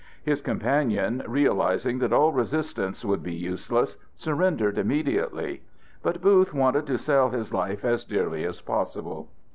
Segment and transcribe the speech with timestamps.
[0.23, 5.61] His companion, realizing that all resistance would be useless, surrendered immediately.
[6.01, 9.29] But Booth wanted to sell his life as dearly as possible.